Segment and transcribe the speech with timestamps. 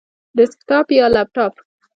[0.37, 1.53] ډیسکټاپ یا لپټاپ؟